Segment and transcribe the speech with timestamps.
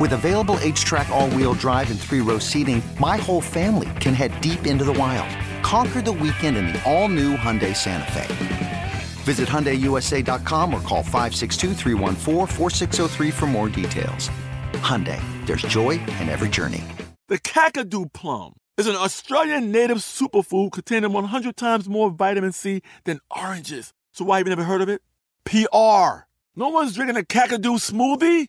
[0.00, 4.40] With available HTRAC, all wheel drive, and three row seating, my whole family can head
[4.40, 5.28] deep into the wild.
[5.62, 8.92] Conquer the weekend in the all new Hyundai Santa Fe.
[9.24, 11.74] Visit HyundaiUSA.com or call 562
[13.30, 14.30] for more details.
[14.72, 16.82] Hyundai, there's joy in every journey.
[17.28, 23.20] The Kakadu plum is an Australian native superfood containing 100 times more vitamin C than
[23.30, 23.92] oranges.
[24.12, 25.02] So why have you never heard of it?
[25.44, 26.24] PR.
[26.56, 28.48] No one's drinking a Kakadu smoothie?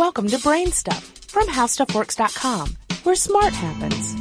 [0.00, 4.14] Welcome to Brain Stuff from HowStuffWorks.com, where smart happens.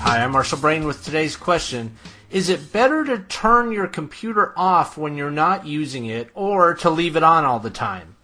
[0.00, 1.94] Hi, I'm Marshall Brain with today's question.
[2.30, 6.88] Is it better to turn your computer off when you're not using it or to
[6.88, 8.16] leave it on all the time?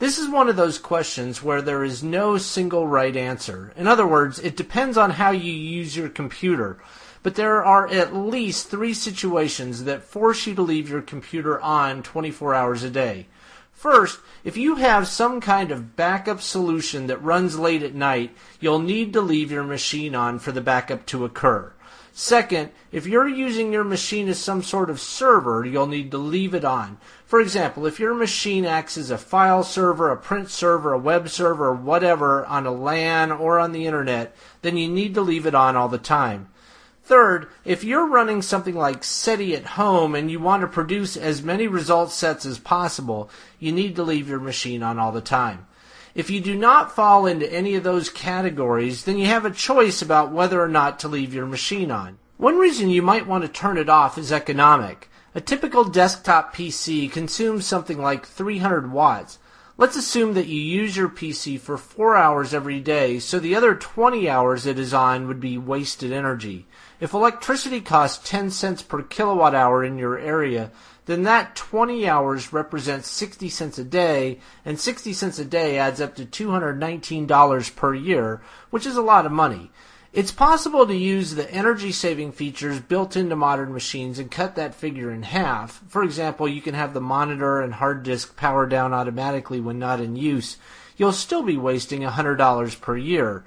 [0.00, 3.72] This is one of those questions where there is no single right answer.
[3.76, 6.80] In other words, it depends on how you use your computer
[7.22, 12.02] but there are at least three situations that force you to leave your computer on
[12.02, 13.26] 24 hours a day.
[13.72, 18.80] First, if you have some kind of backup solution that runs late at night, you'll
[18.80, 21.72] need to leave your machine on for the backup to occur.
[22.12, 26.52] Second, if you're using your machine as some sort of server, you'll need to leave
[26.52, 26.98] it on.
[27.24, 31.28] For example, if your machine acts as a file server, a print server, a web
[31.28, 35.54] server, whatever on a LAN or on the internet, then you need to leave it
[35.54, 36.48] on all the time.
[37.08, 41.42] Third, if you're running something like SETI at home and you want to produce as
[41.42, 45.66] many result sets as possible, you need to leave your machine on all the time.
[46.14, 50.02] If you do not fall into any of those categories, then you have a choice
[50.02, 52.18] about whether or not to leave your machine on.
[52.36, 55.08] One reason you might want to turn it off is economic.
[55.34, 59.38] A typical desktop PC consumes something like 300 watts.
[59.80, 63.76] Let's assume that you use your PC for 4 hours every day, so the other
[63.76, 66.66] 20 hours it is on would be wasted energy.
[67.00, 70.72] If electricity costs 10 cents per kilowatt hour in your area,
[71.06, 76.00] then that 20 hours represents 60 cents a day, and 60 cents a day adds
[76.00, 79.70] up to $219 per year, which is a lot of money.
[80.12, 84.74] It's possible to use the energy saving features built into modern machines and cut that
[84.74, 85.82] figure in half.
[85.86, 90.00] For example, you can have the monitor and hard disk power down automatically when not
[90.00, 90.56] in use.
[90.96, 93.44] You'll still be wasting $100 per year.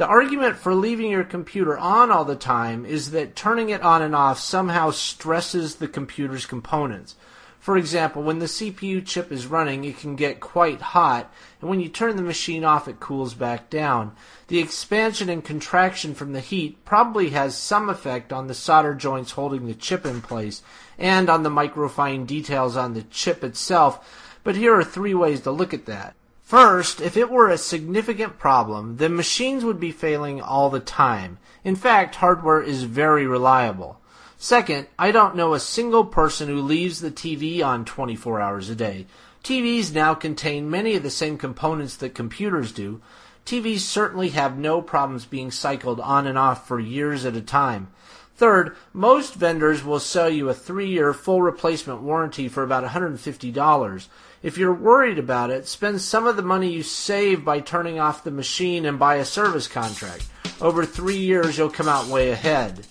[0.00, 4.00] The argument for leaving your computer on all the time is that turning it on
[4.00, 7.16] and off somehow stresses the computer's components.
[7.58, 11.30] For example, when the CPU chip is running, it can get quite hot,
[11.60, 14.16] and when you turn the machine off, it cools back down.
[14.48, 19.32] The expansion and contraction from the heat probably has some effect on the solder joints
[19.32, 20.62] holding the chip in place
[20.98, 25.50] and on the microfine details on the chip itself, but here are three ways to
[25.50, 26.14] look at that.
[26.50, 31.38] First, if it were a significant problem, then machines would be failing all the time.
[31.62, 34.00] In fact, hardware is very reliable.
[34.36, 38.74] Second, I don't know a single person who leaves the TV on 24 hours a
[38.74, 39.06] day.
[39.44, 43.00] TVs now contain many of the same components that computers do.
[43.46, 47.92] TVs certainly have no problems being cycled on and off for years at a time.
[48.34, 54.08] Third, most vendors will sell you a three year full replacement warranty for about $150.
[54.42, 58.24] If you're worried about it, spend some of the money you save by turning off
[58.24, 60.26] the machine and buy a service contract.
[60.62, 62.86] Over three years, you'll come out way ahead.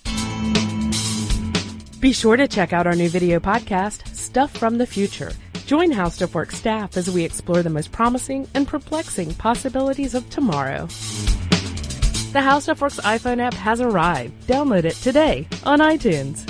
[1.98, 5.32] Be sure to check out our new video podcast, Stuff from the Future.
[5.66, 5.90] Join
[6.34, 10.86] Works staff as we explore the most promising and perplexing possibilities of tomorrow.
[12.32, 14.46] The Stuff Works iPhone app has arrived.
[14.46, 16.49] Download it today on iTunes.